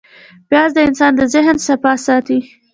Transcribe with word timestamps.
پیاز 0.49 0.71
د 0.75 0.79
انسان 0.87 1.11
د 1.17 1.21
ذهن 1.33 1.55
صفا 1.67 1.93
ساتي 2.05 2.39